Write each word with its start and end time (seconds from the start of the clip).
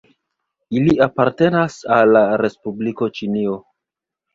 Ili 0.79 0.95
apartenas 1.07 1.77
al 2.01 2.13
la 2.19 2.27
Respubliko 2.47 3.15
Ĉinio. 3.17 3.65